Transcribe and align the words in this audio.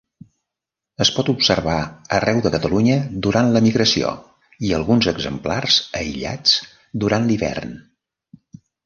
Es 1.03 1.09
pot 1.15 1.27
observar 1.33 1.75
arreu 2.19 2.39
de 2.45 2.51
Catalunya 2.55 2.95
durant 3.27 3.51
la 3.57 3.61
migració 3.65 4.13
i 4.69 4.73
alguns 4.79 5.11
exemplars 5.13 5.77
aïllats 6.01 6.57
durant 7.05 7.29
l'hivern. 7.29 7.77